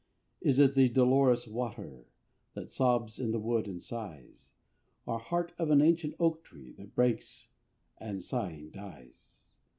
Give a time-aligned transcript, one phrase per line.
[0.41, 2.07] Is it the dolorous water,
[2.55, 4.47] That sobs in the wood and sighs?
[5.05, 7.49] Or heart of an ancient oak tree, That breaks
[7.99, 9.51] and, sighing, dies?